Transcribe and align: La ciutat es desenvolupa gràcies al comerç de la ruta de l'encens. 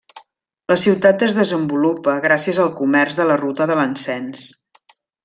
La 0.71 0.77
ciutat 0.83 1.25
es 1.27 1.35
desenvolupa 1.39 2.15
gràcies 2.25 2.61
al 2.63 2.71
comerç 2.83 3.19
de 3.21 3.29
la 3.33 3.37
ruta 3.43 3.69
de 3.73 3.77
l'encens. 3.81 4.49